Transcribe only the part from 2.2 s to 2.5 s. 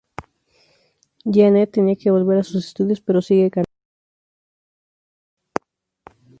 a